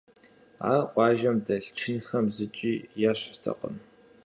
[0.71, 2.73] Ар къуажэм дэлъ чынхэм зыкӀи
[3.09, 3.75] ещхьтэкъым.